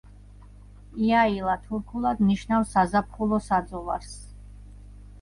[1.07, 4.21] იაილა თურქულად ნიშნავს საზაფხულო საძოვარს.